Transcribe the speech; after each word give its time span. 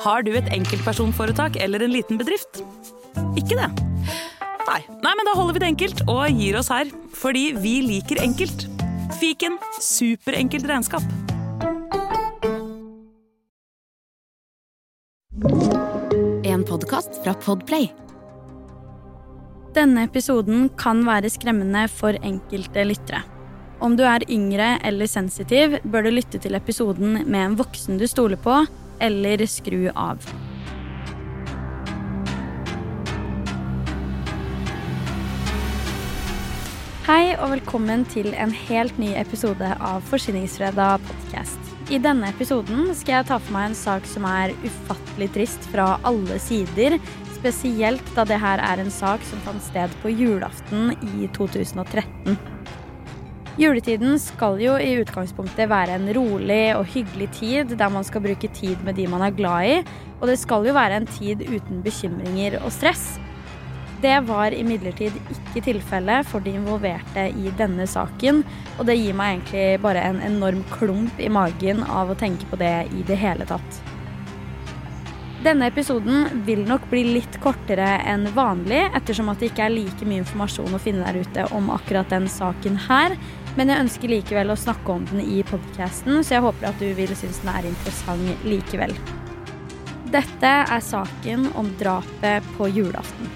Har 0.00 0.22
du 0.24 0.30
et 0.32 0.46
enkeltpersonforetak 0.54 1.58
eller 1.60 1.82
en 1.84 1.92
liten 1.92 2.16
bedrift? 2.20 2.62
Ikke 3.36 3.58
det? 3.58 3.68
Nei. 4.64 4.80
Nei, 5.04 5.12
men 5.12 5.28
da 5.28 5.34
holder 5.36 5.56
vi 5.56 5.60
det 5.60 5.68
enkelt 5.74 6.00
og 6.08 6.38
gir 6.40 6.56
oss 6.56 6.70
her. 6.72 6.88
Fordi 7.20 7.50
vi 7.60 7.74
liker 7.84 8.22
enkelt. 8.24 8.64
Fiken 9.20 9.58
superenkelt 9.76 10.64
regnskap. 10.70 11.04
En 16.48 16.64
podkast 16.64 17.20
fra 17.20 17.36
Podplay. 17.44 17.90
Denne 19.76 20.08
episoden 20.08 20.70
kan 20.80 21.04
være 21.04 21.28
skremmende 21.30 21.84
for 21.92 22.16
enkelte 22.24 22.88
lyttere. 22.88 23.20
Om 23.84 24.00
du 24.00 24.06
er 24.08 24.24
yngre 24.32 24.78
eller 24.84 25.08
sensitiv, 25.08 25.76
bør 25.84 26.08
du 26.08 26.14
lytte 26.16 26.40
til 26.40 26.56
episoden 26.56 27.20
med 27.26 27.42
en 27.44 27.60
voksen 27.60 28.00
du 28.00 28.08
stoler 28.08 28.40
på, 28.40 28.62
eller 29.00 29.46
skru 29.48 29.88
av. 29.94 30.22
Hei 37.10 37.32
og 37.40 37.48
velkommen 37.56 38.04
til 38.12 38.28
en 38.38 38.52
helt 38.54 38.98
ny 39.02 39.08
episode 39.18 39.66
av 39.82 40.04
Forsyningsfredag 40.06 41.02
podcast. 41.08 41.72
I 41.90 41.98
denne 41.98 42.28
episoden 42.30 42.92
skal 42.94 43.16
jeg 43.16 43.28
ta 43.32 43.40
for 43.40 43.56
meg 43.56 43.72
en 43.72 43.74
sak 43.80 44.06
som 44.06 44.28
er 44.28 44.54
ufattelig 44.62 45.26
trist 45.34 45.66
fra 45.72 45.88
alle 46.06 46.38
sider. 46.38 47.00
Spesielt 47.40 48.14
da 48.14 48.22
det 48.28 48.38
her 48.38 48.62
er 48.62 48.84
en 48.84 48.94
sak 48.94 49.26
som 49.26 49.42
fant 49.48 49.64
sted 49.64 49.90
på 50.04 50.12
julaften 50.14 50.92
i 51.16 51.26
2013. 51.34 52.59
Juletiden 53.58 54.14
skal 54.22 54.60
jo 54.62 54.76
i 54.78 54.92
utgangspunktet 55.00 55.66
være 55.70 55.96
en 55.98 56.06
rolig 56.14 56.76
og 56.76 56.86
hyggelig 56.92 57.30
tid 57.40 57.74
der 57.74 57.90
man 57.90 58.06
skal 58.06 58.22
bruke 58.22 58.50
tid 58.54 58.78
med 58.86 58.94
de 58.94 59.08
man 59.10 59.24
er 59.26 59.34
glad 59.34 59.66
i, 59.66 59.80
og 60.20 60.30
det 60.30 60.38
skal 60.38 60.68
jo 60.68 60.76
være 60.76 61.00
en 61.00 61.10
tid 61.10 61.42
uten 61.48 61.82
bekymringer 61.82 62.60
og 62.62 62.70
stress. 62.72 63.18
Det 64.00 64.14
var 64.24 64.54
imidlertid 64.56 65.12
ikke 65.34 65.64
tilfellet 65.66 66.28
for 66.30 66.40
de 66.40 66.54
involverte 66.56 67.26
i 67.36 67.52
denne 67.58 67.84
saken, 67.90 68.44
og 68.78 68.86
det 68.88 68.96
gir 68.96 69.16
meg 69.18 69.34
egentlig 69.34 69.82
bare 69.84 70.06
en 70.08 70.22
enorm 70.24 70.62
klump 70.72 71.20
i 71.20 71.28
magen 71.28 71.82
av 71.84 72.08
å 72.08 72.16
tenke 72.16 72.48
på 72.48 72.60
det 72.60 72.76
i 72.96 73.04
det 73.08 73.18
hele 73.20 73.48
tatt. 73.50 73.82
Denne 75.40 75.70
episoden 75.70 76.42
vil 76.44 76.66
nok 76.68 76.82
bli 76.90 77.00
litt 77.14 77.38
kortere 77.40 77.94
enn 78.08 78.26
vanlig, 78.36 78.82
ettersom 78.96 79.30
at 79.32 79.40
det 79.40 79.48
ikke 79.48 79.68
er 79.68 79.72
like 79.72 80.08
mye 80.08 80.20
informasjon 80.20 80.76
å 80.76 80.80
finne 80.80 81.06
der 81.06 81.24
ute 81.24 81.46
om 81.56 81.70
akkurat 81.72 82.12
den 82.12 82.28
saken 82.28 82.76
her. 82.88 83.16
Men 83.58 83.72
jeg 83.72 83.82
ønsker 83.82 84.12
likevel 84.12 84.52
å 84.52 84.58
snakke 84.58 84.94
om 84.94 85.06
den 85.10 85.24
i 85.24 85.40
podkasten, 85.46 86.22
så 86.22 86.36
jeg 86.36 86.44
håper 86.44 86.70
at 86.70 86.78
du 86.78 86.92
vil 86.94 87.10
synes 87.18 87.42
den 87.42 87.50
er 87.52 87.66
interessant 87.72 88.46
likevel. 88.46 88.94
Dette 90.10 90.50
er 90.62 90.82
saken 90.82 91.48
om 91.58 91.70
drapet 91.78 92.46
på 92.56 92.70
julaften. 92.70 93.30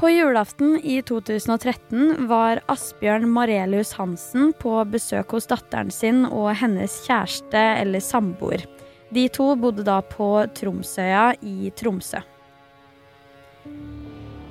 På 0.00 0.08
julaften 0.08 0.78
i 0.80 1.02
2013 1.04 2.26
var 2.30 2.62
Asbjørn 2.72 3.26
Marelius 3.28 3.92
Hansen 3.98 4.54
på 4.56 4.72
besøk 4.88 5.34
hos 5.36 5.50
datteren 5.50 5.90
sin 5.92 6.22
og 6.24 6.54
hennes 6.56 6.94
kjæreste 7.04 7.60
eller 7.82 8.00
samboer. 8.00 8.64
De 9.12 9.26
to 9.28 9.50
bodde 9.60 9.84
da 9.84 9.98
på 10.00 10.30
Tromsøya 10.56 11.34
i 11.44 11.68
Tromsø. 11.76 12.22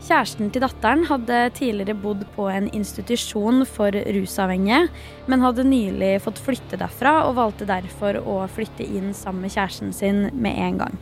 Kjæresten 0.09 0.47
til 0.49 0.63
datteren 0.63 1.03
hadde 1.05 1.35
tidligere 1.53 1.93
bodd 2.01 2.23
på 2.33 2.47
en 2.49 2.65
institusjon 2.73 3.61
for 3.69 3.93
rusavhengige, 3.93 4.87
men 5.29 5.43
hadde 5.45 5.67
nylig 5.67 6.15
fått 6.23 6.39
flytte 6.41 6.79
derfra 6.81 7.27
og 7.27 7.35
valgte 7.37 7.67
derfor 7.69 8.17
å 8.17 8.39
flytte 8.49 8.87
inn 8.87 9.11
sammen 9.13 9.45
med 9.45 9.53
kjæresten 9.53 9.91
sin 9.93 10.23
med 10.33 10.57
en 10.65 10.79
gang. 10.81 10.97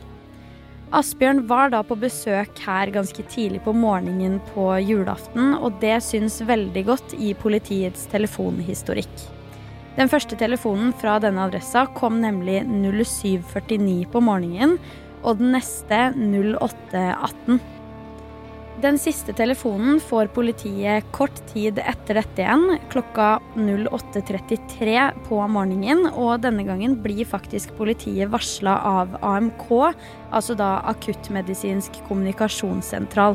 Asbjørn 0.92 1.40
var 1.48 1.72
da 1.72 1.80
på 1.88 1.96
besøk 2.02 2.60
her 2.66 2.92
ganske 2.92 3.24
tidlig 3.32 3.62
på 3.64 3.72
morgenen 3.72 4.42
på 4.50 4.66
julaften, 4.84 5.54
og 5.56 5.80
det 5.80 6.02
syns 6.04 6.42
veldig 6.44 6.84
godt 6.90 7.16
i 7.16 7.32
politiets 7.32 8.04
telefonhistorikk. 8.12 9.24
Den 9.96 10.12
første 10.12 10.36
telefonen 10.36 10.92
fra 11.00 11.16
denne 11.24 11.48
adressa 11.48 11.86
kom 11.96 12.20
nemlig 12.20 12.60
0749 12.68 14.04
på 14.12 14.20
morgenen, 14.28 14.76
og 15.24 15.40
den 15.40 15.56
neste 15.56 16.10
0818. 16.12 17.77
Den 18.78 18.94
siste 18.94 19.32
telefonen 19.34 19.96
får 19.98 20.28
politiet 20.30 21.06
kort 21.10 21.34
tid 21.50 21.80
etter 21.82 22.20
dette 22.20 22.44
igjen, 22.44 22.76
klokka 22.92 23.40
08.33 23.58 24.92
på 25.26 25.38
morgenen. 25.50 26.04
Og 26.12 26.44
denne 26.44 26.62
gangen 26.62 26.94
blir 27.02 27.26
faktisk 27.26 27.72
politiet 27.74 28.30
varsla 28.30 28.76
av 28.86 29.16
AMK, 29.26 29.66
altså 30.30 30.54
da 30.54 30.76
Akuttmedisinsk 30.92 31.98
kommunikasjonssentral. 32.06 33.34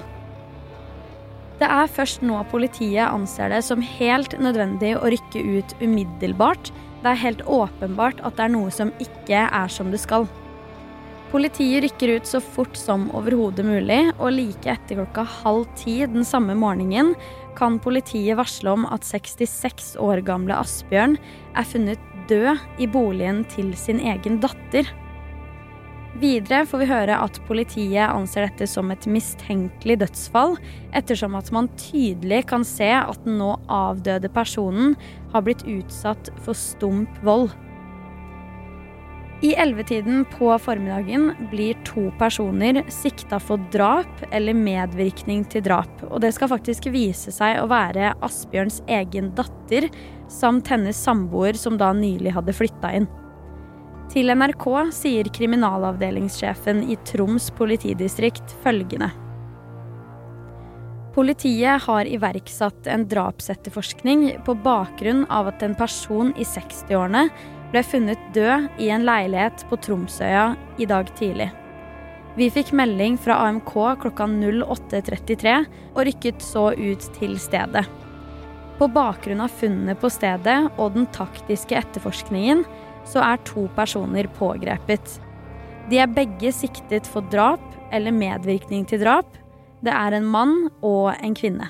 Det 1.60 1.68
er 1.68 1.92
først 1.92 2.24
nå 2.24 2.40
politiet 2.48 3.04
anser 3.04 3.52
det 3.52 3.66
som 3.68 3.84
helt 3.84 4.38
nødvendig 4.40 4.94
å 4.96 5.12
rykke 5.12 5.44
ut 5.44 5.76
umiddelbart. 5.84 6.72
Det 7.04 7.12
er 7.12 7.20
helt 7.26 7.44
åpenbart 7.44 8.24
at 8.24 8.40
det 8.40 8.48
er 8.48 8.56
noe 8.56 8.72
som 8.72 8.96
ikke 9.04 9.44
er 9.44 9.76
som 9.76 9.92
det 9.92 10.00
skal. 10.06 10.30
Politiet 11.34 11.82
rykker 11.82 12.12
ut 12.14 12.28
så 12.30 12.38
fort 12.38 12.76
som 12.78 13.08
overhodet 13.18 13.64
mulig, 13.66 14.04
og 14.22 14.36
like 14.36 14.70
etter 14.70 15.00
klokka 15.00 15.24
halv 15.42 15.64
ti 15.80 15.96
den 16.06 16.22
samme 16.30 16.54
morgenen 16.54 17.16
kan 17.58 17.80
politiet 17.82 18.38
varsle 18.38 18.76
om 18.76 18.86
at 18.94 19.02
66 19.08 19.96
år 19.98 20.22
gamle 20.28 20.54
Asbjørn 20.62 21.18
er 21.58 21.66
funnet 21.66 22.04
død 22.30 22.62
i 22.78 22.86
boligen 22.86 23.42
til 23.50 23.74
sin 23.74 24.04
egen 24.14 24.38
datter. 24.46 24.86
Videre 26.22 26.68
får 26.70 26.84
vi 26.84 26.92
høre 26.92 27.18
at 27.26 27.42
politiet 27.48 28.06
anser 28.06 28.46
dette 28.46 28.70
som 28.70 28.94
et 28.94 29.10
mistenkelig 29.10 29.98
dødsfall, 30.04 30.60
ettersom 30.94 31.34
at 31.42 31.50
man 31.56 31.72
tydelig 31.82 32.44
kan 32.54 32.62
se 32.62 32.92
at 32.94 33.26
den 33.26 33.42
nå 33.42 33.56
avdøde 33.74 34.30
personen 34.38 34.94
har 35.34 35.50
blitt 35.50 35.66
utsatt 35.66 36.30
for 36.46 36.54
stump 36.54 37.10
vold. 37.26 37.50
I 39.44 39.56
ellevetiden 39.60 40.26
på 40.26 40.60
formiddagen 40.60 41.34
blir 41.52 41.76
to 41.84 42.06
personer 42.16 42.78
sikta 42.88 43.42
for 43.44 43.60
drap 43.74 44.22
eller 44.32 44.56
medvirkning 44.56 45.42
til 45.52 45.66
drap. 45.66 45.92
Og 46.08 46.22
det 46.24 46.30
skal 46.32 46.48
faktisk 46.54 46.86
vise 46.94 47.32
seg 47.36 47.60
å 47.60 47.66
være 47.68 48.14
Asbjørns 48.24 48.80
egen 48.88 49.34
datter 49.36 49.90
samt 50.32 50.72
hennes 50.72 50.96
samboer 50.96 51.60
som 51.60 51.76
da 51.76 51.90
nylig 51.92 52.32
hadde 52.38 52.56
flytta 52.56 52.94
inn. 52.96 53.10
Til 54.14 54.32
NRK 54.32 54.68
sier 54.96 55.28
kriminalavdelingssjefen 55.36 56.80
i 56.88 56.96
Troms 57.10 57.50
politidistrikt 57.58 58.54
følgende. 58.64 59.10
Politiet 61.14 61.84
har 61.84 62.08
iverksatt 62.08 62.88
en 62.90 63.04
drapsetterforskning 63.12 64.24
på 64.48 64.56
bakgrunn 64.64 65.28
av 65.28 65.52
at 65.52 65.68
en 65.68 65.76
person 65.78 66.32
i 66.40 66.48
60-årene 66.48 67.28
ble 67.74 67.82
funnet 67.82 68.22
død 68.36 68.70
i 68.82 68.92
en 68.94 69.06
leilighet 69.08 69.66
på 69.70 69.80
Tromsøya 69.82 70.54
i 70.78 70.86
dag 70.90 71.10
tidlig. 71.18 71.50
Vi 72.38 72.48
fikk 72.54 72.72
melding 72.78 73.18
fra 73.22 73.40
AMK 73.48 73.74
klokka 74.02 74.26
08.33 74.30 75.58
og 75.94 76.00
rykket 76.08 76.42
så 76.42 76.70
ut 76.78 77.10
til 77.18 77.36
stedet. 77.42 77.84
På 78.78 78.88
bakgrunn 78.90 79.44
av 79.46 79.54
funnene 79.54 79.94
på 79.98 80.10
stedet 80.10 80.58
og 80.78 80.96
den 80.96 81.06
taktiske 81.14 81.78
etterforskningen 81.78 82.64
så 83.10 83.22
er 83.26 83.42
to 83.46 83.68
personer 83.78 84.30
pågrepet. 84.40 85.20
De 85.90 86.00
er 86.02 86.10
begge 86.10 86.54
siktet 86.56 87.10
for 87.10 87.26
drap 87.34 87.62
eller 87.94 88.16
medvirkning 88.16 88.86
til 88.90 89.04
drap. 89.04 89.30
Det 89.86 89.94
er 89.94 90.18
en 90.18 90.30
mann 90.30 90.58
og 90.82 91.14
en 91.20 91.38
kvinne. 91.38 91.70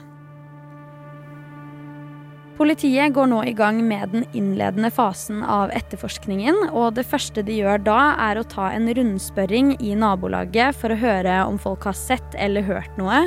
Politiet 2.54 3.16
går 3.16 3.32
nå 3.32 3.40
i 3.50 3.54
gang 3.58 3.80
med 3.88 4.12
den 4.14 4.26
innledende 4.38 4.92
fasen 4.94 5.40
av 5.42 5.72
etterforskningen, 5.74 6.68
og 6.70 6.92
det 6.94 7.08
første 7.10 7.42
de 7.42 7.56
gjør 7.58 7.82
da, 7.82 8.02
er 8.28 8.38
å 8.38 8.46
ta 8.46 8.68
en 8.70 8.86
rundspørring 8.94 9.72
i 9.82 9.96
nabolaget 9.98 10.78
for 10.78 10.94
å 10.94 11.00
høre 11.02 11.40
om 11.48 11.58
folk 11.58 11.88
har 11.90 11.98
sett 11.98 12.38
eller 12.38 12.62
hørt 12.68 12.94
noe, 13.02 13.24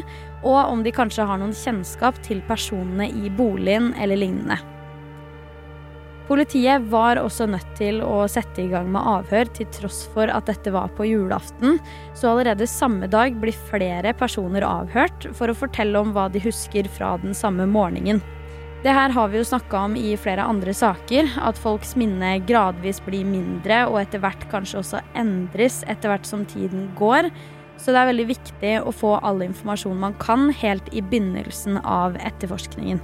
og 0.46 0.70
om 0.70 0.84
de 0.87 0.94
kanskje 0.94 1.26
har 1.26 1.43
noen 1.43 1.56
kjennskap 1.58 2.23
til 2.23 2.38
personene 2.46 3.08
i 3.11 3.32
boligen 3.34 3.90
eller 3.99 4.23
lignende. 4.23 4.61
Politiet 6.31 6.87
var 6.90 7.19
også 7.19 7.49
nødt 7.50 7.75
til 7.79 7.99
å 8.06 8.25
sette 8.31 8.62
i 8.62 8.70
gang 8.70 8.87
med 8.94 9.11
avhør 9.11 9.50
til 9.58 9.67
tross 9.75 10.05
for 10.14 10.31
at 10.31 10.46
dette 10.46 10.70
var 10.75 10.94
på 10.94 11.06
julaften, 11.06 11.81
så 12.14 12.31
allerede 12.31 12.70
samme 12.70 13.11
dag 13.11 13.34
blir 13.43 13.58
flere 13.67 14.14
personer 14.14 14.67
avhørt 14.67 15.29
for 15.34 15.50
å 15.50 15.58
fortelle 15.67 15.99
om 15.99 16.14
hva 16.14 16.31
de 16.31 16.46
husker 16.46 16.87
fra 16.94 17.17
den 17.26 17.34
samme 17.34 17.67
morgenen. 17.70 18.22
Det 18.86 18.92
her 18.94 19.10
har 19.10 19.32
vi 19.32 19.40
jo 19.40 19.44
snakka 19.48 19.78
om 19.88 19.96
i 19.98 20.12
flere 20.14 20.44
andre 20.46 20.70
saker, 20.70 21.32
at 21.42 21.58
folks 21.58 21.96
minne 21.98 22.36
gradvis 22.46 23.00
blir 23.02 23.26
mindre 23.26 23.80
og 23.88 23.98
etter 23.98 24.22
hvert 24.22 24.44
kanskje 24.52 24.78
også 24.78 25.00
endres 25.18 25.80
etter 25.90 26.12
hvert 26.12 26.28
som 26.28 26.44
tiden 26.46 26.84
går. 26.94 27.26
Så 27.82 27.90
det 27.90 27.98
er 27.98 28.12
veldig 28.12 28.28
viktig 28.30 28.76
å 28.86 28.94
få 28.94 29.16
all 29.26 29.42
informasjon 29.42 29.98
man 30.06 30.14
kan 30.22 30.52
helt 30.62 30.86
i 30.94 31.02
begynnelsen 31.02 31.82
av 31.82 32.14
etterforskningen. 32.30 33.02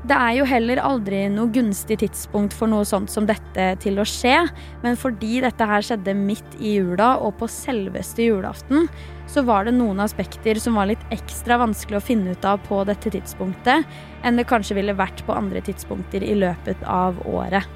Det 0.00 0.16
er 0.16 0.32
jo 0.38 0.46
heller 0.48 0.80
aldri 0.80 1.26
noe 1.28 1.52
gunstig 1.52 1.98
tidspunkt 2.00 2.54
for 2.56 2.70
noe 2.72 2.86
sånt 2.88 3.12
som 3.12 3.26
dette 3.28 3.66
til 3.82 4.00
å 4.00 4.06
skje, 4.08 4.46
men 4.80 4.96
fordi 4.96 5.42
dette 5.44 5.66
her 5.68 5.84
skjedde 5.84 6.14
midt 6.16 6.56
i 6.56 6.78
jula 6.78 7.12
og 7.20 7.34
på 7.42 7.48
selveste 7.52 8.24
julaften, 8.24 8.88
så 9.28 9.44
var 9.44 9.68
det 9.68 9.74
noen 9.76 10.00
aspekter 10.00 10.56
som 10.62 10.80
var 10.80 10.88
litt 10.88 11.04
ekstra 11.12 11.60
vanskelig 11.60 12.00
å 12.00 12.06
finne 12.06 12.32
ut 12.32 12.48
av 12.48 12.62
på 12.64 12.80
dette 12.88 13.12
tidspunktet, 13.12 13.84
enn 14.24 14.40
det 14.40 14.48
kanskje 14.48 14.78
ville 14.80 14.96
vært 14.96 15.20
på 15.28 15.36
andre 15.36 15.60
tidspunkter 15.68 16.24
i 16.24 16.32
løpet 16.46 16.80
av 16.88 17.20
året. 17.28 17.68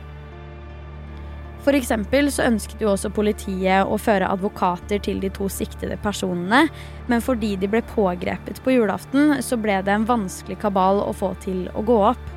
Eksempel 1.72 2.28
så 2.28 2.44
ønsket 2.44 2.82
jo 2.84 2.90
også 2.92 3.08
politiet 3.14 3.88
å 3.88 3.96
føre 3.96 4.28
advokater 4.28 5.00
til 5.00 5.22
de 5.22 5.30
to 5.32 5.48
siktede 5.48 5.96
personene, 6.02 6.66
men 7.08 7.24
fordi 7.24 7.54
de 7.56 7.70
ble 7.72 7.80
pågrepet 7.94 8.60
på 8.64 8.74
julaften, 8.76 9.38
så 9.40 9.56
ble 9.56 9.80
det 9.86 9.94
en 9.94 10.04
vanskelig 10.04 10.58
kabal 10.60 11.00
å 11.00 11.12
få 11.16 11.32
til 11.40 11.64
å 11.72 11.84
gå 11.86 11.96
opp. 12.12 12.32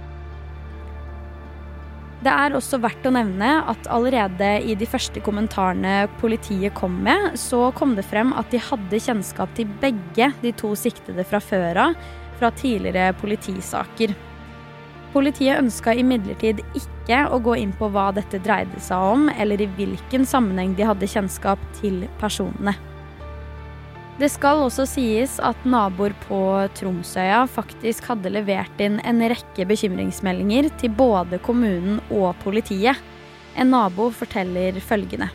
Det 2.23 2.31
er 2.33 2.55
også 2.57 2.79
verdt 2.81 3.05
å 3.05 3.13
nevne 3.13 3.49
at 3.69 3.89
allerede 3.93 4.47
i 4.65 4.73
de 4.79 4.87
første 4.89 5.21
kommentarene 5.23 6.07
politiet 6.21 6.73
kom 6.77 6.95
med, 7.05 7.35
så 7.37 7.67
kom 7.77 7.93
det 7.99 8.07
frem 8.07 8.31
at 8.33 8.49
de 8.51 8.63
hadde 8.63 9.03
kjennskap 9.05 9.53
til 9.57 9.69
begge 9.83 10.31
de 10.41 10.53
to 10.57 10.73
siktede 10.79 11.27
fra 11.27 11.43
før 11.43 11.83
av, 11.89 11.99
fra 12.39 12.49
tidligere 12.57 13.11
politisaker. 13.21 14.15
Politiet 15.17 15.57
ønska 15.57 15.95
imidlertid 15.97 16.59
ikke 16.77 17.23
å 17.33 17.39
gå 17.41 17.55
inn 17.57 17.71
på 17.73 17.87
hva 17.89 18.11
dette 18.13 18.37
dreide 18.45 18.77
seg 18.85 19.01
om, 19.15 19.23
eller 19.33 19.63
i 19.63 19.69
hvilken 19.79 20.27
sammenheng 20.29 20.75
de 20.77 20.85
hadde 20.85 21.09
kjennskap 21.09 21.63
til 21.79 22.03
personene. 22.21 22.75
Det 24.21 24.29
skal 24.29 24.61
også 24.67 24.85
sies 24.89 25.39
at 25.41 25.65
naboer 25.65 26.13
på 26.27 26.37
Tromsøya 26.77 27.43
faktisk 27.49 28.11
hadde 28.11 28.35
levert 28.35 28.77
inn 28.81 29.01
en 29.09 29.25
rekke 29.33 29.65
bekymringsmeldinger 29.69 30.69
til 30.81 30.93
både 30.93 31.41
kommunen 31.41 31.97
og 32.13 32.37
politiet. 32.45 33.01
En 33.57 33.73
nabo 33.73 34.11
forteller 34.13 34.77
følgende. 34.85 35.31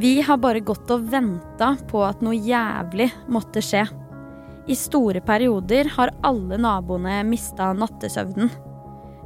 Vi 0.00 0.20
har 0.24 0.40
bare 0.40 0.64
gått 0.64 0.88
og 0.96 1.08
venta 1.12 1.74
på 1.92 2.06
at 2.08 2.24
noe 2.24 2.40
jævlig 2.40 3.10
måtte 3.28 3.60
skje. 3.64 3.84
I 4.70 4.76
store 4.78 5.18
perioder 5.26 5.88
har 5.96 6.12
alle 6.22 6.54
naboene 6.60 7.24
mista 7.26 7.72
nattesøvnen. 7.74 8.52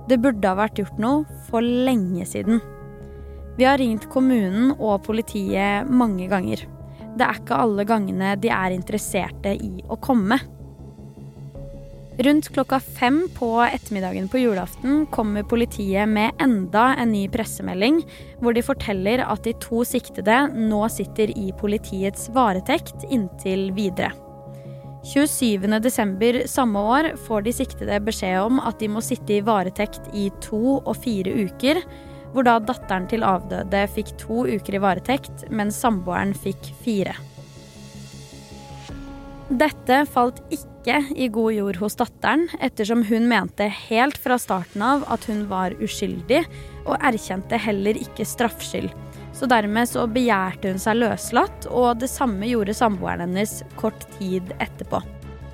Det 0.09 0.17
burde 0.25 0.49
ha 0.49 0.57
vært 0.57 0.81
gjort 0.81 1.03
noe 1.03 1.43
for 1.51 1.61
lenge 1.61 2.25
siden. 2.29 2.63
Vi 3.59 3.67
har 3.69 3.77
ringt 3.79 4.09
kommunen 4.13 4.73
og 4.79 5.05
politiet 5.05 5.91
mange 5.91 6.31
ganger. 6.33 6.65
Det 7.15 7.29
er 7.29 7.43
ikke 7.43 7.61
alle 7.61 7.85
gangene 7.87 8.33
de 8.41 8.51
er 8.57 8.73
interesserte 8.73 9.53
i 9.53 9.85
å 9.85 10.01
komme. 10.01 10.41
Rundt 12.25 12.49
klokka 12.55 12.79
fem 12.81 13.25
på 13.37 13.51
ettermiddagen 13.67 14.31
på 14.31 14.41
julaften 14.41 15.05
kommer 15.13 15.45
politiet 15.51 16.09
med 16.09 16.41
enda 16.41 16.93
en 16.97 17.11
ny 17.13 17.27
pressemelding, 17.29 18.01
hvor 18.41 18.57
de 18.57 18.65
forteller 18.65 19.27
at 19.27 19.45
de 19.45 19.53
to 19.61 19.85
siktede 19.85 20.47
nå 20.57 20.87
sitter 20.95 21.37
i 21.37 21.51
politiets 21.59 22.31
varetekt 22.33 23.11
inntil 23.11 23.75
videre. 23.77 24.15
27.12. 25.05 26.47
samme 26.47 26.81
år 26.81 27.11
får 27.27 27.43
de 27.45 27.53
siktede 27.53 27.99
beskjed 28.07 28.39
om 28.41 28.61
at 28.65 28.79
de 28.81 28.89
må 28.89 29.03
sitte 29.05 29.37
i 29.37 29.43
varetekt 29.45 30.07
i 30.17 30.31
to 30.41 30.79
og 30.79 30.95
fire 31.03 31.35
uker, 31.45 31.83
hvor 32.33 32.47
da 32.49 32.57
datteren 32.57 33.05
til 33.11 33.27
avdøde 33.27 33.83
fikk 33.93 34.15
to 34.23 34.47
uker 34.49 34.79
i 34.79 34.81
varetekt, 34.81 35.45
mens 35.53 35.77
samboeren 35.85 36.33
fikk 36.33 36.73
fire. 36.87 37.13
Dette 39.53 40.01
falt 40.09 40.41
ikke 40.49 41.03
i 41.13 41.29
god 41.29 41.53
jord 41.53 41.83
hos 41.85 42.01
datteren, 42.01 42.49
ettersom 42.65 43.05
hun 43.05 43.29
mente 43.29 43.69
helt 43.91 44.17
fra 44.17 44.41
starten 44.41 44.83
av 44.83 45.05
at 45.13 45.29
hun 45.29 45.45
var 45.53 45.77
uskyldig, 45.85 46.47
og 46.89 46.97
erkjente 46.97 47.61
heller 47.61 48.01
ikke 48.01 48.25
straffskyld 48.25 49.04
så 49.35 49.49
dermed 49.51 49.91
så 49.91 50.07
begjærte 50.11 50.71
hun 50.73 50.81
seg 50.81 51.01
løslatt, 51.01 51.67
og 51.71 51.99
det 52.01 52.11
samme 52.13 52.47
gjorde 52.49 52.77
samboeren 52.77 53.27
hennes 53.27 53.61
kort 53.81 54.07
tid 54.19 54.55
etterpå. 54.63 55.03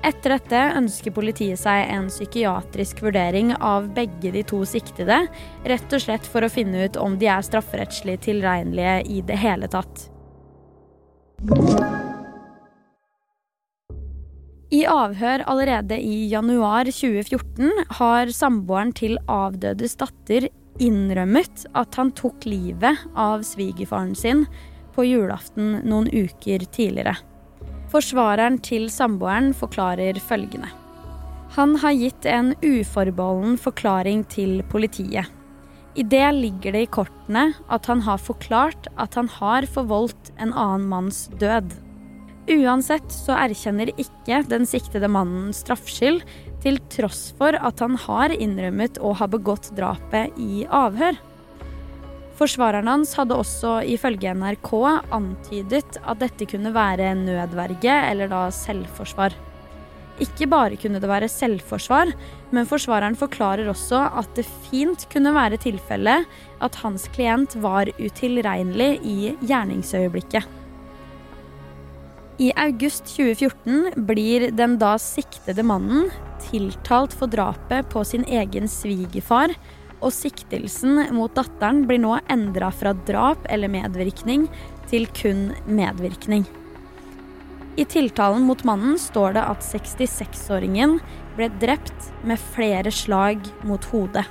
Etter 0.01 0.33
dette 0.33 0.59
ønsker 0.79 1.13
politiet 1.13 1.61
seg 1.61 1.91
en 1.93 2.07
psykiatrisk 2.09 3.03
vurdering 3.05 3.51
av 3.57 3.91
begge 3.93 4.31
de 4.33 4.41
to 4.49 4.63
siktede, 4.65 5.19
rett 5.69 5.93
og 5.93 6.01
slett 6.01 6.25
for 6.25 6.41
å 6.41 6.49
finne 6.49 6.87
ut 6.87 6.97
om 6.97 7.19
de 7.21 7.29
er 7.29 7.45
strafferettslig 7.45 8.17
tilregnelige 8.25 8.95
i 9.05 9.21
det 9.25 9.37
hele 9.41 9.69
tatt. 9.69 10.07
I 14.71 14.85
avhør 14.87 15.43
allerede 15.51 15.97
i 15.99 16.29
januar 16.31 16.87
2014 16.87 17.93
har 17.99 18.29
samboeren 18.33 18.93
til 18.95 19.17
avdødes 19.29 19.97
datter 19.99 20.47
innrømmet 20.79 21.65
at 21.77 21.97
han 21.99 22.13
tok 22.15 22.45
livet 22.47 23.01
av 23.17 23.43
svigerfaren 23.47 24.15
sin 24.15 24.45
på 24.95 25.05
julaften 25.07 25.81
noen 25.87 26.07
uker 26.11 26.63
tidligere. 26.71 27.17
Forsvareren 27.91 28.59
til 28.63 28.87
samboeren 28.91 29.51
forklarer 29.57 30.19
følgende. 30.23 30.69
Han 31.57 31.75
har 31.83 31.97
gitt 31.99 32.25
en 32.29 32.53
uforbeholden 32.63 33.57
forklaring 33.59 34.23
til 34.31 34.61
politiet. 34.71 35.27
I 35.99 36.05
det 36.07 36.27
ligger 36.37 36.71
det 36.71 36.85
i 36.85 36.91
kortene 36.95 37.49
at 37.67 37.89
han 37.91 38.05
har 38.05 38.21
forklart 38.23 38.87
at 38.95 39.17
han 39.19 39.27
har 39.27 39.67
forvoldt 39.67 40.31
en 40.39 40.53
annen 40.53 40.87
manns 40.87 41.25
død. 41.41 41.73
Uansett 42.49 43.11
så 43.13 43.35
erkjenner 43.37 43.91
ikke 44.01 44.41
den 44.49 44.65
siktede 44.65 45.09
mannen 45.11 45.51
straffskyld, 45.53 46.23
til 46.61 46.77
tross 46.93 47.31
for 47.37 47.57
at 47.57 47.81
han 47.81 47.95
har 47.97 48.33
innrømmet 48.33 48.99
å 49.01 49.13
ha 49.17 49.27
begått 49.29 49.71
drapet 49.77 50.37
i 50.41 50.65
avhør. 50.65 51.17
Forsvareren 52.37 52.89
hans 52.89 53.13
hadde 53.17 53.37
også 53.37 53.79
ifølge 53.85 54.33
NRK 54.33 54.71
antydet 55.13 55.97
at 56.01 56.21
dette 56.21 56.47
kunne 56.49 56.73
være 56.73 57.13
nødverge 57.17 57.97
eller 58.09 58.29
da 58.29 58.47
selvforsvar. 58.53 59.35
Ikke 60.21 60.45
bare 60.49 60.77
kunne 60.77 61.01
det 61.01 61.09
være 61.09 61.29
selvforsvar, 61.31 62.13
men 62.53 62.69
forsvareren 62.69 63.17
forklarer 63.17 63.69
også 63.71 64.03
at 64.21 64.33
det 64.37 64.45
fint 64.69 65.07
kunne 65.13 65.33
være 65.33 65.61
tilfelle 65.61 66.23
at 66.61 66.81
hans 66.83 67.07
klient 67.13 67.57
var 67.61 67.89
utilregnelig 67.97 68.91
i 69.01 69.35
gjerningsøyeblikket. 69.41 70.60
I 72.41 72.49
august 72.57 73.05
2014 73.05 74.05
blir 74.07 74.47
den 74.57 74.79
da 74.81 74.95
siktede 74.97 75.61
mannen 75.61 76.07
tiltalt 76.41 77.13
for 77.13 77.29
drapet 77.29 77.91
på 77.93 78.01
sin 78.07 78.23
egen 78.25 78.65
svigerfar, 78.71 79.53
og 80.01 80.09
siktelsen 80.15 81.03
mot 81.13 81.35
datteren 81.37 81.83
blir 81.85 82.01
nå 82.01 82.15
endra 82.33 82.71
fra 82.73 82.95
drap 83.05 83.45
eller 83.45 83.69
medvirkning 83.69 84.47
til 84.89 85.05
kun 85.13 85.51
medvirkning. 85.69 86.47
I 87.77 87.85
tiltalen 87.85 88.49
mot 88.49 88.65
mannen 88.65 88.97
står 88.97 89.37
det 89.37 89.45
at 89.45 89.61
66-åringen 89.61 90.97
ble 91.37 91.51
drept 91.61 92.09
med 92.25 92.41
flere 92.57 92.89
slag 92.89 93.45
mot 93.69 93.85
hodet. 93.93 94.25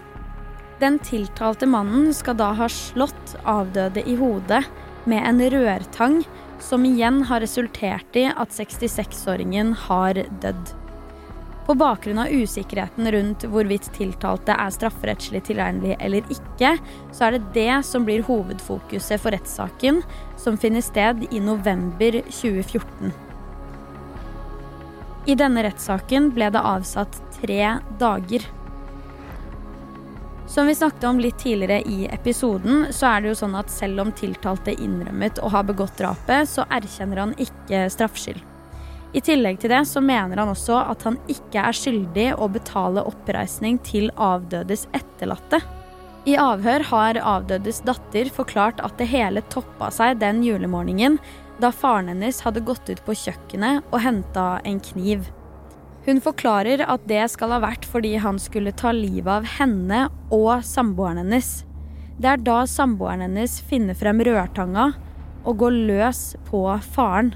Den 0.83 0.99
tiltalte 1.07 1.69
mannen 1.71 2.11
skal 2.17 2.43
da 2.43 2.51
ha 2.59 2.67
slått 2.73 3.39
avdøde 3.47 4.03
i 4.03 4.19
hodet 4.19 4.65
med 5.09 5.25
en 5.25 5.41
rørtang 5.53 6.21
som 6.61 6.85
igjen 6.85 7.23
har 7.29 7.41
resultert 7.41 8.17
i 8.17 8.27
at 8.31 8.53
66-åringen 8.53 9.73
har 9.87 10.21
dødd. 10.43 10.75
På 11.71 11.77
bakgrunn 11.79 12.19
av 12.19 12.33
usikkerheten 12.35 13.07
rundt 13.15 13.45
hvorvidt 13.47 13.93
tiltalte 13.95 14.57
er 14.59 14.73
strafferettslig 14.75 15.45
tilregnelig 15.47 15.97
eller 16.03 16.27
ikke, 16.35 16.73
så 17.15 17.29
er 17.29 17.37
det 17.37 17.53
det 17.55 17.77
som 17.87 18.07
blir 18.09 18.25
hovedfokuset 18.27 19.23
for 19.23 19.37
rettssaken, 19.37 20.03
som 20.41 20.59
finner 20.59 20.83
sted 20.83 21.29
i 21.31 21.43
november 21.45 22.19
2014. 22.27 23.13
I 25.31 25.37
denne 25.39 25.63
rettssaken 25.63 26.33
ble 26.35 26.49
det 26.51 26.65
avsatt 26.65 27.21
tre 27.39 27.77
dager. 28.01 28.47
Som 30.51 30.67
vi 30.67 30.75
snakket 30.75 31.05
om 31.05 31.21
litt 31.21 31.39
tidligere 31.39 31.83
i 31.87 32.09
episoden, 32.11 32.87
så 32.91 33.07
er 33.07 33.21
det 33.23 33.29
jo 33.31 33.37
sånn 33.39 33.53
at 33.55 33.71
selv 33.71 34.03
om 34.03 34.09
tiltalte 34.19 34.73
innrømmet 34.75 35.39
å 35.39 35.51
ha 35.55 35.61
begått 35.63 36.01
drapet, 36.01 36.51
så 36.51 36.65
erkjenner 36.75 37.21
han 37.23 37.35
ikke 37.39 37.85
straffskyld. 37.95 38.43
I 39.15 39.23
tillegg 39.23 39.61
til 39.63 39.71
det 39.71 39.85
så 39.87 40.03
mener 40.03 40.43
han 40.43 40.51
også 40.51 40.81
at 40.91 41.07
han 41.07 41.21
ikke 41.31 41.63
er 41.69 41.79
skyldig 41.79 42.27
å 42.35 42.51
betale 42.51 43.07
oppreisning 43.07 43.79
til 43.87 44.11
avdødes 44.19 44.89
etterlatte. 44.91 45.63
I 46.27 46.35
avhør 46.35 46.83
har 46.91 47.23
avdødes 47.37 47.85
datter 47.87 48.35
forklart 48.35 48.83
at 48.83 48.99
det 48.99 49.07
hele 49.15 49.47
toppa 49.55 49.93
seg 49.95 50.19
den 50.19 50.43
julemorgenen 50.43 51.23
da 51.63 51.71
faren 51.71 52.11
hennes 52.11 52.43
hadde 52.43 52.67
gått 52.67 52.91
ut 52.91 53.07
på 53.07 53.15
kjøkkenet 53.23 53.87
og 53.93 54.03
henta 54.03 54.57
en 54.67 54.83
kniv. 54.83 55.31
Hun 56.07 56.21
forklarer 56.25 56.81
at 56.89 57.03
det 57.11 57.27
skal 57.35 57.53
ha 57.55 57.61
vært 57.63 57.85
fordi 57.89 58.15
han 58.23 58.39
skulle 58.41 58.73
ta 58.73 58.93
livet 58.97 59.29
av 59.35 59.49
henne 59.59 60.07
og 60.33 60.65
samboeren 60.65 61.21
hennes. 61.21 61.61
Det 62.21 62.29
er 62.35 62.43
da 62.45 62.63
samboeren 62.69 63.25
hennes 63.27 63.59
finner 63.69 63.97
frem 63.97 64.23
rørtanga 64.25 64.91
og 65.45 65.61
går 65.61 65.77
løs 65.91 66.25
på 66.49 66.65
faren. 66.95 67.35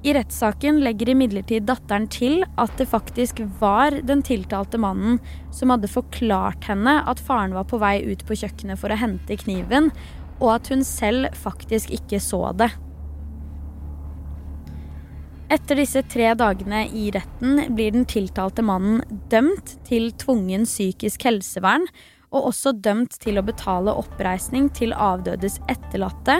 I 0.00 0.14
rettssaken 0.16 0.78
legger 0.80 1.10
imidlertid 1.12 1.66
datteren 1.68 2.06
til 2.08 2.40
at 2.58 2.72
det 2.80 2.86
faktisk 2.88 3.42
var 3.60 3.98
den 4.08 4.22
tiltalte 4.24 4.80
mannen 4.80 5.18
som 5.52 5.74
hadde 5.74 5.90
forklart 5.92 6.70
henne 6.70 7.02
at 7.10 7.20
faren 7.20 7.52
var 7.52 7.66
på 7.68 7.82
vei 7.82 7.98
ut 8.08 8.24
på 8.24 8.38
kjøkkenet 8.40 8.80
for 8.80 8.94
å 8.94 8.96
hente 8.96 9.36
kniven, 9.42 9.90
og 10.40 10.54
at 10.54 10.70
hun 10.72 10.86
selv 10.88 11.28
faktisk 11.36 11.92
ikke 11.92 12.22
så 12.24 12.46
det. 12.56 12.70
Etter 15.50 15.80
disse 15.80 16.02
tre 16.06 16.28
dagene 16.38 16.84
i 16.94 17.08
retten 17.10 17.58
blir 17.74 17.90
den 17.90 18.04
tiltalte 18.06 18.62
mannen 18.62 19.00
dømt 19.32 19.72
til 19.88 20.12
tvungen 20.14 20.62
psykisk 20.62 21.26
helsevern, 21.26 21.88
og 22.30 22.52
også 22.52 22.70
dømt 22.78 23.16
til 23.18 23.40
å 23.40 23.42
betale 23.42 23.96
oppreisning 23.98 24.68
til 24.70 24.94
avdødes 24.94 25.58
etterlatte 25.66 26.36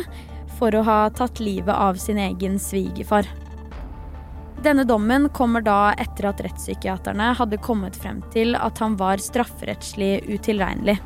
for 0.60 0.76
å 0.78 0.84
ha 0.86 1.00
tatt 1.10 1.42
livet 1.42 1.74
av 1.74 1.98
sin 1.98 2.20
egen 2.22 2.60
svigerfar. 2.62 3.26
Denne 4.62 4.84
dommen 4.86 5.26
kommer 5.34 5.64
da 5.66 5.90
etter 5.98 6.30
at 6.30 6.44
rettspsykiaterne 6.46 7.32
hadde 7.38 7.58
kommet 7.64 7.98
frem 7.98 8.22
til 8.30 8.54
at 8.54 8.78
han 8.78 8.94
var 9.00 9.18
strafferettslig 9.18 10.20
utilregnelig. 10.28 11.00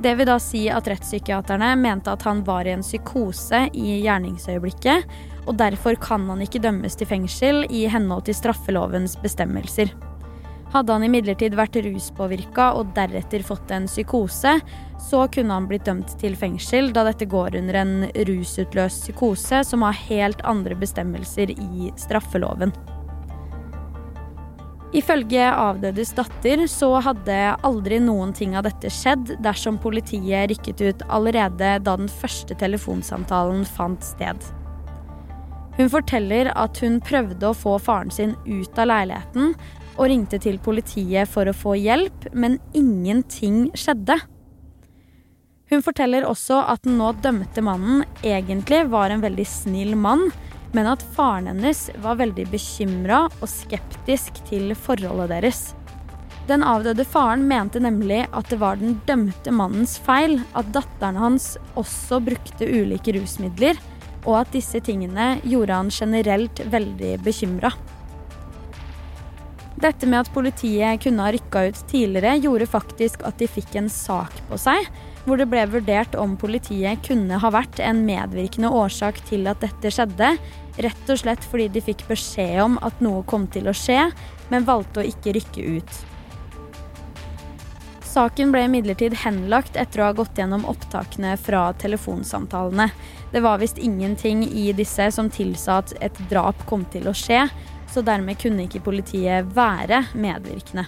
Det 0.00 0.12
vil 0.18 0.28
da 0.28 0.36
si 0.42 0.66
at 0.72 0.88
rettspsykiaterne 0.92 1.72
mente 1.80 2.12
at 2.12 2.24
han 2.28 2.44
var 2.44 2.68
i 2.68 2.74
en 2.74 2.84
psykose 2.84 3.66
i 3.72 4.00
gjerningsøyeblikket, 4.02 5.08
og 5.46 5.56
derfor 5.60 5.96
kan 6.00 6.28
han 6.30 6.44
ikke 6.44 6.62
dømmes 6.62 6.96
til 6.98 7.08
fengsel 7.10 7.64
i 7.70 7.86
henhold 7.90 8.26
til 8.28 8.36
straffelovens 8.36 9.16
bestemmelser. 9.22 9.92
Hadde 10.70 10.94
han 10.94 11.02
imidlertid 11.02 11.56
vært 11.58 11.80
ruspåvirka 11.82 12.68
og 12.78 12.92
deretter 12.94 13.42
fått 13.42 13.72
en 13.74 13.88
psykose, 13.90 14.52
så 15.02 15.24
kunne 15.34 15.56
han 15.56 15.66
blitt 15.70 15.88
dømt 15.88 16.14
til 16.20 16.36
fengsel, 16.38 16.92
da 16.94 17.02
dette 17.08 17.26
går 17.26 17.58
under 17.58 17.80
en 17.80 17.96
rusutløst 18.28 19.08
psykose 19.08 19.64
som 19.66 19.82
har 19.86 19.98
helt 20.06 20.44
andre 20.46 20.78
bestemmelser 20.78 21.50
i 21.56 21.90
straffeloven. 21.98 22.74
Ifølge 24.94 25.42
avdødes 25.46 26.10
datter 26.16 26.64
så 26.70 26.96
hadde 27.02 27.36
aldri 27.66 28.00
noen 28.02 28.32
ting 28.34 28.56
av 28.58 28.66
dette 28.66 28.90
skjedd 28.90 29.36
dersom 29.42 29.78
politiet 29.78 30.50
rykket 30.50 30.82
ut 30.82 31.04
allerede 31.06 31.76
da 31.86 31.94
den 31.98 32.10
første 32.10 32.58
telefonsamtalen 32.58 33.62
fant 33.66 34.02
sted. 34.06 34.50
Hun 35.80 35.88
forteller 35.88 36.50
at 36.60 36.76
hun 36.84 36.98
prøvde 37.00 37.48
å 37.48 37.56
få 37.56 37.78
faren 37.80 38.10
sin 38.12 38.34
ut 38.44 38.76
av 38.76 38.90
leiligheten 38.90 39.54
og 39.94 40.10
ringte 40.10 40.36
til 40.44 40.58
politiet 40.60 41.28
for 41.32 41.48
å 41.48 41.54
få 41.56 41.72
hjelp, 41.80 42.26
men 42.36 42.58
ingenting 42.76 43.70
skjedde. 43.72 44.18
Hun 45.72 45.80
forteller 45.86 46.26
også 46.28 46.58
at 46.68 46.84
den 46.84 46.98
nå 47.00 47.14
dømte 47.24 47.64
mannen 47.64 48.02
egentlig 48.20 48.82
var 48.92 49.08
en 49.08 49.24
veldig 49.24 49.46
snill 49.48 49.94
mann, 49.96 50.26
men 50.76 50.88
at 50.90 51.04
faren 51.16 51.48
hennes 51.48 51.86
var 52.04 52.18
veldig 52.20 52.44
bekymra 52.52 53.22
og 53.30 53.48
skeptisk 53.48 54.42
til 54.50 54.74
forholdet 54.76 55.32
deres. 55.32 55.62
Den 56.50 56.60
avdøde 56.66 57.06
faren 57.08 57.46
mente 57.48 57.80
nemlig 57.80 58.26
at 58.36 58.52
det 58.52 58.60
var 58.60 58.76
den 58.76 58.98
dømte 59.08 59.54
mannens 59.54 59.96
feil 60.04 60.42
at 60.52 60.68
datteren 60.76 61.16
hans 61.24 61.54
også 61.80 62.20
brukte 62.28 62.68
ulike 62.68 63.16
rusmidler, 63.16 63.80
og 64.24 64.42
at 64.42 64.52
disse 64.54 64.80
tingene 64.84 65.38
gjorde 65.44 65.78
han 65.78 65.92
generelt 65.94 66.62
veldig 66.72 67.16
bekymra. 67.24 67.72
Dette 69.80 70.04
med 70.04 70.26
at 70.26 70.32
politiet 70.34 71.00
kunne 71.00 71.24
ha 71.24 71.32
rykka 71.32 71.62
ut 71.70 71.78
tidligere, 71.88 72.36
gjorde 72.44 72.68
faktisk 72.68 73.22
at 73.24 73.38
de 73.40 73.48
fikk 73.48 73.78
en 73.80 73.88
sak 73.88 74.34
på 74.50 74.58
seg, 74.60 74.84
hvor 75.24 75.40
det 75.40 75.48
ble 75.52 75.62
vurdert 75.72 76.16
om 76.20 76.36
politiet 76.40 77.00
kunne 77.06 77.38
ha 77.40 77.52
vært 77.52 77.80
en 77.84 78.02
medvirkende 78.04 78.68
årsak 78.76 79.22
til 79.28 79.48
at 79.48 79.64
dette 79.64 79.92
skjedde, 79.94 80.34
rett 80.84 81.12
og 81.12 81.20
slett 81.22 81.44
fordi 81.48 81.70
de 81.72 81.84
fikk 81.84 82.04
beskjed 82.10 82.60
om 82.64 82.78
at 82.84 83.00
noe 83.04 83.24
kom 83.28 83.48
til 83.52 83.68
å 83.72 83.76
skje, 83.76 84.10
men 84.52 84.68
valgte 84.68 85.00
å 85.00 85.08
ikke 85.08 85.36
rykke 85.38 85.66
ut. 85.80 86.00
Saken 88.10 88.50
ble 88.50 88.64
imidlertid 88.66 89.14
henlagt 89.22 89.76
etter 89.78 90.02
å 90.02 90.08
ha 90.08 90.14
gått 90.18 90.38
gjennom 90.40 90.64
opptakene 90.68 91.36
fra 91.38 91.68
telefonsamtalene. 91.78 92.88
Det 93.30 93.40
var 93.40 93.60
visst 93.62 93.78
ingenting 93.78 94.42
i 94.44 94.72
disse 94.72 95.10
som 95.14 95.30
tilsa 95.30 95.80
at 95.84 95.92
et 96.02 96.16
drap 96.30 96.64
kom 96.66 96.82
til 96.90 97.06
å 97.06 97.14
skje, 97.14 97.44
så 97.90 98.02
dermed 98.06 98.38
kunne 98.42 98.66
ikke 98.66 98.82
politiet 98.82 99.46
være 99.54 100.04
medvirkende. 100.18 100.86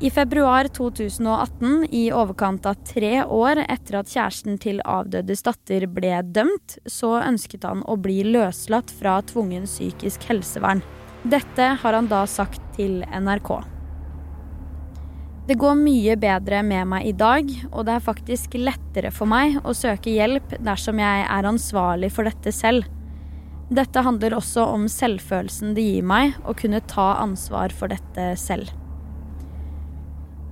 I 0.00 0.10
februar 0.12 0.68
2018, 0.68 1.86
i 1.90 2.10
overkant 2.12 2.66
av 2.68 2.76
tre 2.84 3.22
år 3.24 3.62
etter 3.64 3.96
at 4.02 4.10
kjæresten 4.12 4.58
til 4.60 4.82
avdødes 4.84 5.40
datter 5.46 5.86
ble 5.88 6.18
dømt, 6.36 6.76
så 6.84 7.14
ønsket 7.22 7.64
han 7.64 7.80
å 7.88 7.96
bli 7.96 8.18
løslatt 8.28 8.92
fra 8.98 9.22
tvungen 9.30 9.64
psykisk 9.64 10.28
helsevern. 10.28 10.84
Dette 11.24 11.72
har 11.80 11.96
han 11.96 12.12
da 12.12 12.26
sagt 12.28 12.60
til 12.76 13.00
NRK. 13.08 13.75
Det 15.46 15.54
går 15.54 15.76
mye 15.78 16.16
bedre 16.18 16.58
med 16.66 16.88
meg 16.90 17.04
i 17.06 17.12
dag, 17.14 17.50
og 17.70 17.84
det 17.86 17.92
er 17.94 18.02
faktisk 18.02 18.56
lettere 18.58 19.12
for 19.14 19.30
meg 19.30 19.60
å 19.62 19.74
søke 19.78 20.10
hjelp 20.10 20.56
dersom 20.58 20.98
jeg 20.98 21.22
er 21.22 21.46
ansvarlig 21.46 22.10
for 22.16 22.26
dette 22.26 22.50
selv. 22.50 22.88
Dette 23.70 24.02
handler 24.02 24.34
også 24.34 24.64
om 24.74 24.88
selvfølelsen 24.90 25.76
det 25.78 25.86
gir 25.86 26.02
meg 26.06 26.34
å 26.42 26.54
kunne 26.58 26.82
ta 26.90 27.12
ansvar 27.22 27.70
for 27.70 27.94
dette 27.94 28.32
selv. 28.42 28.74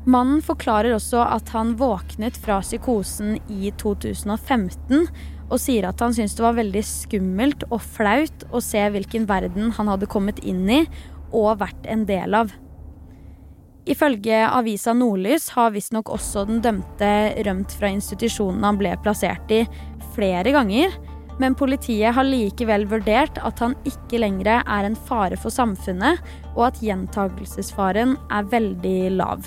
Mannen 0.06 0.38
forklarer 0.44 0.94
også 0.94 1.26
at 1.26 1.50
han 1.56 1.74
våknet 1.80 2.38
fra 2.38 2.60
psykosen 2.62 3.40
i 3.50 3.72
2015 3.80 5.08
og 5.48 5.58
sier 5.58 5.88
at 5.90 6.02
han 6.06 6.14
syntes 6.14 6.38
det 6.38 6.46
var 6.46 6.60
veldig 6.60 6.86
skummelt 6.86 7.66
og 7.72 7.80
flaut 7.82 8.46
å 8.54 8.62
se 8.62 8.86
hvilken 8.94 9.26
verden 9.26 9.74
han 9.74 9.90
hadde 9.90 10.10
kommet 10.12 10.38
inn 10.46 10.68
i 10.70 10.84
og 11.34 11.64
vært 11.64 11.90
en 11.90 12.06
del 12.06 12.44
av. 12.44 12.54
Ifølge 13.84 14.38
avisa 14.48 14.94
Nordlys 14.96 15.50
har 15.52 15.74
visstnok 15.74 16.08
også 16.14 16.46
den 16.48 16.62
dømte 16.64 17.08
rømt 17.44 17.74
fra 17.76 17.90
institusjonen 17.92 18.64
han 18.64 18.78
ble 18.80 18.94
plassert 19.04 19.50
i 19.52 19.64
flere 20.14 20.54
ganger, 20.54 20.94
men 21.42 21.56
politiet 21.58 22.14
har 22.16 22.24
likevel 22.24 22.86
vurdert 22.88 23.36
at 23.44 23.60
han 23.60 23.74
ikke 23.84 24.22
lenger 24.22 24.62
er 24.62 24.88
en 24.88 24.96
fare 24.96 25.36
for 25.36 25.52
samfunnet, 25.52 26.22
og 26.54 26.70
at 26.70 26.80
gjentagelsesfaren 26.80 28.16
er 28.32 28.48
veldig 28.54 28.98
lav. 29.18 29.44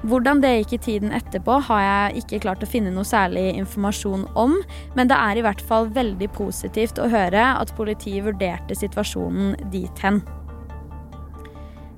Hvordan 0.00 0.38
det 0.40 0.54
gikk 0.54 0.78
i 0.78 0.82
tiden 0.86 1.10
etterpå, 1.12 1.58
har 1.66 1.82
jeg 1.82 2.22
ikke 2.22 2.44
klart 2.46 2.62
å 2.64 2.68
finne 2.70 2.92
noe 2.94 3.04
særlig 3.04 3.50
informasjon 3.58 4.22
om, 4.38 4.54
men 4.96 5.10
det 5.10 5.18
er 5.18 5.40
i 5.40 5.44
hvert 5.44 5.60
fall 5.60 5.90
veldig 5.92 6.30
positivt 6.38 7.00
å 7.02 7.10
høre 7.10 7.42
at 7.58 7.74
politiet 7.76 8.24
vurderte 8.24 8.78
situasjonen 8.78 9.58
dit 9.74 10.04
hen. 10.04 10.22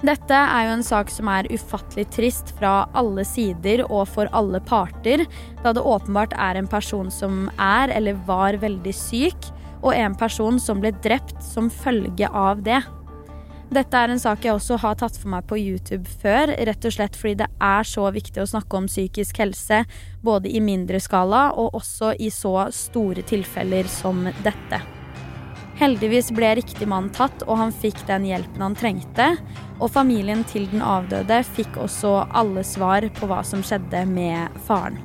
Dette 0.02 0.35
er 0.35 0.64
jo 0.66 0.71
en 0.75 0.82
sak 0.82 1.11
som 1.14 1.28
er 1.30 1.47
ufattelig 1.54 2.09
trist 2.11 2.49
fra 2.59 2.88
alle 2.99 3.23
sider 3.26 3.85
og 3.85 4.09
for 4.11 4.30
alle 4.35 4.59
parter, 4.66 5.23
da 5.62 5.71
det 5.71 5.85
åpenbart 5.87 6.32
er 6.35 6.59
en 6.59 6.66
person 6.71 7.11
som 7.14 7.44
er 7.54 7.92
eller 7.94 8.18
var 8.26 8.59
veldig 8.59 8.94
syk, 8.99 9.47
og 9.82 9.94
en 9.94 10.16
person 10.18 10.59
som 10.62 10.82
ble 10.82 10.90
drept 11.04 11.38
som 11.47 11.71
følge 11.71 12.26
av 12.26 12.64
det. 12.66 12.80
Dette 13.73 13.97
er 13.97 14.11
en 14.12 14.21
sak 14.21 14.42
jeg 14.44 14.56
også 14.56 14.80
har 14.82 14.99
tatt 15.00 15.14
for 15.16 15.30
meg 15.32 15.47
på 15.49 15.56
YouTube 15.56 16.11
før, 16.21 16.50
rett 16.50 16.88
og 16.88 16.92
slett 16.97 17.14
fordi 17.16 17.38
det 17.44 17.49
er 17.62 17.87
så 17.88 18.09
viktig 18.12 18.42
å 18.42 18.49
snakke 18.50 18.80
om 18.82 18.90
psykisk 18.90 19.38
helse, 19.40 19.85
både 20.21 20.50
i 20.50 20.61
mindre 20.61 20.99
skala 21.00 21.52
og 21.54 21.78
også 21.78 22.11
i 22.18 22.32
så 22.35 22.66
store 22.75 23.23
tilfeller 23.23 23.87
som 23.88 24.26
dette. 24.42 24.82
Heldigvis 25.82 26.28
ble 26.30 26.52
riktig 26.60 26.86
mann 26.86 27.08
tatt, 27.10 27.42
og 27.48 27.56
han 27.58 27.72
fikk 27.74 28.04
den 28.06 28.28
hjelpen 28.28 28.62
han 28.62 28.74
trengte. 28.78 29.32
Og 29.82 29.90
familien 29.90 30.44
til 30.46 30.68
den 30.70 30.82
avdøde 30.86 31.40
fikk 31.56 31.74
også 31.82 32.20
alle 32.30 32.62
svar 32.62 33.02
på 33.16 33.26
hva 33.26 33.40
som 33.42 33.64
skjedde 33.66 34.04
med 34.06 34.60
faren. 34.68 35.00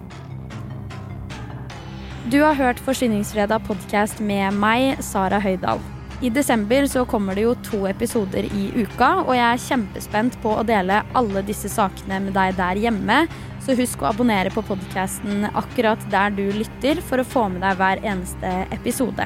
Du 2.29 2.43
har 2.43 2.59
hørt 2.59 2.81
Forsvinningsfredag 2.83 3.65
podkast 3.65 4.21
med 4.21 4.53
meg, 4.53 5.01
Sara 5.01 5.39
Høydahl. 5.41 5.81
I 6.21 6.29
desember 6.33 6.85
så 6.89 7.07
kommer 7.09 7.37
det 7.37 7.47
jo 7.47 7.55
to 7.65 7.81
episoder 7.89 8.45
i 8.45 8.67
uka, 8.77 9.09
og 9.23 9.33
jeg 9.33 9.47
er 9.47 9.65
kjempespent 9.65 10.37
på 10.45 10.53
å 10.59 10.65
dele 10.67 11.01
alle 11.17 11.45
disse 11.47 11.73
sakene 11.73 12.21
med 12.27 12.37
deg 12.37 12.53
der 12.59 12.83
hjemme. 12.85 13.23
Så 13.65 13.73
husk 13.79 14.05
å 14.05 14.11
abonnere 14.11 14.53
på 14.53 14.65
podkasten 14.69 15.49
akkurat 15.57 16.05
der 16.13 16.37
du 16.37 16.45
lytter, 16.53 17.01
for 17.01 17.17
å 17.23 17.29
få 17.33 17.49
med 17.55 17.65
deg 17.65 17.81
hver 17.81 18.05
eneste 18.13 18.55
episode. 18.77 19.25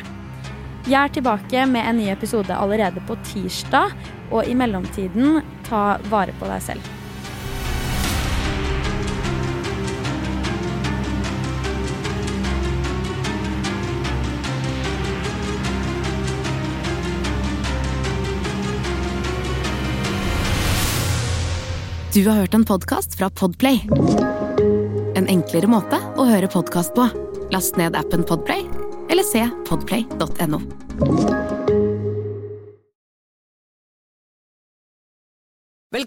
Jeg 0.90 0.98
er 0.98 1.12
tilbake 1.14 1.66
med 1.70 1.86
en 1.86 2.00
ny 2.02 2.08
episode 2.10 2.56
allerede 2.58 3.04
på 3.06 3.14
tirsdag, 3.28 3.94
og 4.34 4.48
i 4.50 4.56
mellomtiden, 4.58 5.44
ta 5.68 6.00
vare 6.10 6.34
på 6.40 6.50
deg 6.50 6.64
selv. 6.66 6.90
Du 22.12 22.26
har 22.26 22.42
hørt 22.42 22.58
en 22.58 22.66
podkast 22.66 23.14
fra 23.20 23.30
Podplay. 23.30 23.86
En 25.16 25.30
enklere 25.30 25.70
måte 25.70 26.02
å 26.18 26.26
høre 26.28 26.50
podkast 26.52 26.98
på. 26.98 27.06
Last 27.54 27.78
ned 27.78 27.96
appen 28.00 28.26
Podplay 28.26 28.71
se 29.32 29.50
podplay.no. 29.70 31.51